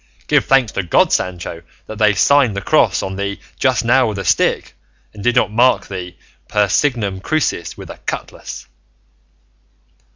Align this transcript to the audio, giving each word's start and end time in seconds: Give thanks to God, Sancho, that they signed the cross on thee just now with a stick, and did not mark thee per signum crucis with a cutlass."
Give 0.25 0.43
thanks 0.43 0.71
to 0.71 0.81
God, 0.81 1.13
Sancho, 1.13 1.61
that 1.85 1.99
they 1.99 2.15
signed 2.15 2.55
the 2.55 2.61
cross 2.61 3.03
on 3.03 3.17
thee 3.17 3.39
just 3.59 3.85
now 3.85 4.07
with 4.07 4.17
a 4.17 4.25
stick, 4.25 4.73
and 5.13 5.23
did 5.23 5.35
not 5.35 5.51
mark 5.51 5.85
thee 5.89 6.17
per 6.47 6.67
signum 6.67 7.19
crucis 7.19 7.77
with 7.77 7.91
a 7.91 7.97
cutlass." 8.07 8.65